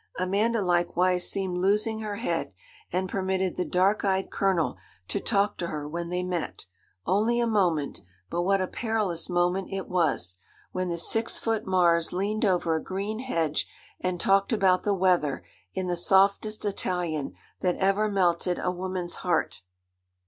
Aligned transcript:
Amanda 0.17 0.63
likewise 0.63 1.29
seemed 1.29 1.57
losing 1.59 1.99
her 1.99 2.15
head, 2.15 2.53
and 2.91 3.07
permitted 3.07 3.55
the 3.55 3.63
dark 3.63 4.03
eyed 4.03 4.31
Colonel 4.31 4.75
to 5.09 5.19
talk 5.19 5.57
to 5.57 5.67
her 5.67 5.87
when 5.87 6.09
they 6.09 6.23
met; 6.23 6.65
only 7.05 7.39
a 7.39 7.45
moment 7.45 8.01
but 8.27 8.41
what 8.41 8.61
a 8.61 8.65
perilous 8.67 9.29
moment 9.29 9.67
it 9.71 9.87
was! 9.87 10.37
when 10.71 10.89
this 10.89 11.07
six 11.07 11.37
foot 11.37 11.67
Mars 11.67 12.11
leaned 12.11 12.45
over 12.45 12.75
a 12.75 12.81
green 12.83 13.19
hedge 13.19 13.67
and 13.99 14.19
talked 14.19 14.51
about 14.51 14.81
the 14.81 14.95
weather 14.95 15.43
in 15.75 15.85
the 15.85 15.95
softest 15.95 16.65
Italian 16.65 17.35
that 17.59 17.75
ever 17.77 18.09
melted 18.09 18.57
a 18.57 18.71
woman's 18.71 19.17
heart. 19.17 19.61